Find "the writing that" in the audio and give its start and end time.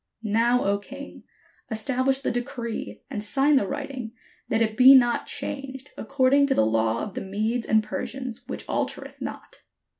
3.55-4.59